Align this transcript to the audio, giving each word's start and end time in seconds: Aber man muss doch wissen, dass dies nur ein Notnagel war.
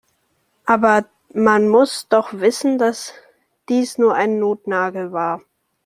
Aber 0.65 1.05
man 1.31 1.69
muss 1.69 2.07
doch 2.09 2.33
wissen, 2.33 2.79
dass 2.79 3.13
dies 3.69 3.99
nur 3.99 4.15
ein 4.15 4.39
Notnagel 4.39 5.11
war. 5.11 5.43